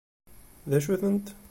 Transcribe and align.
D 0.69 0.71
acu-tent? 0.77 1.27